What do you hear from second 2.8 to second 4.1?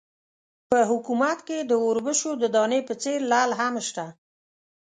په څېر لعل هم شته.